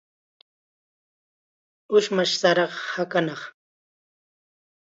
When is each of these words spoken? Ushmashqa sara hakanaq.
Ushmashqa 1.95 2.37
sara 2.41 2.65
hakanaq. 2.91 3.41